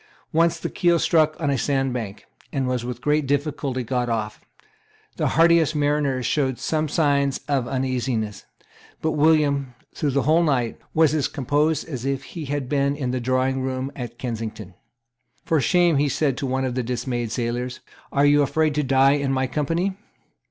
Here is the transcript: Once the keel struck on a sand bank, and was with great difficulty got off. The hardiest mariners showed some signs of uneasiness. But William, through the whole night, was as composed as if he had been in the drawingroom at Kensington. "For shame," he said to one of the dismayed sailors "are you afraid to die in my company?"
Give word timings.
Once 0.33 0.59
the 0.59 0.67
keel 0.67 0.97
struck 0.97 1.39
on 1.39 1.51
a 1.51 1.57
sand 1.59 1.93
bank, 1.93 2.25
and 2.51 2.67
was 2.67 2.83
with 2.83 3.01
great 3.03 3.27
difficulty 3.27 3.83
got 3.83 4.09
off. 4.09 4.41
The 5.17 5.27
hardiest 5.37 5.75
mariners 5.75 6.25
showed 6.25 6.57
some 6.57 6.87
signs 6.89 7.41
of 7.47 7.67
uneasiness. 7.67 8.47
But 9.03 9.11
William, 9.11 9.75
through 9.93 10.09
the 10.09 10.23
whole 10.23 10.41
night, 10.41 10.79
was 10.95 11.13
as 11.13 11.27
composed 11.27 11.87
as 11.87 12.03
if 12.03 12.23
he 12.23 12.45
had 12.45 12.67
been 12.67 12.95
in 12.95 13.11
the 13.11 13.21
drawingroom 13.21 13.91
at 13.95 14.17
Kensington. 14.17 14.73
"For 15.45 15.61
shame," 15.61 15.97
he 15.97 16.09
said 16.09 16.35
to 16.37 16.47
one 16.47 16.65
of 16.65 16.73
the 16.73 16.81
dismayed 16.81 17.31
sailors 17.31 17.79
"are 18.11 18.25
you 18.25 18.41
afraid 18.41 18.73
to 18.73 18.83
die 18.83 19.11
in 19.11 19.31
my 19.31 19.45
company?" 19.45 19.95